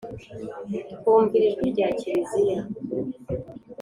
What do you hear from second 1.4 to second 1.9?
ijwi rya